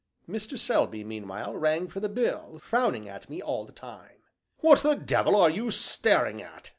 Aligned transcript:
Mr. 0.27 0.57
Selby 0.57 1.03
meanwhile 1.03 1.55
rang 1.55 1.87
for 1.87 1.99
the 1.99 2.09
bill, 2.09 2.57
frowning 2.57 3.07
at 3.07 3.29
me 3.29 3.39
all 3.39 3.65
the 3.65 3.71
time. 3.71 4.15
"What 4.61 4.79
the 4.81 4.95
devil 4.95 5.35
are 5.35 5.51
you 5.51 5.69
staring 5.69 6.41
at?" 6.41 6.69